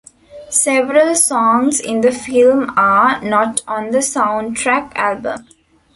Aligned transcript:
Several 0.49 1.13
songs 1.13 1.79
in 1.79 2.01
the 2.01 2.11
film 2.11 2.73
are 2.75 3.21
not 3.23 3.61
on 3.67 3.91
the 3.91 3.99
soundtrack 3.99 4.91
album. 4.95 5.47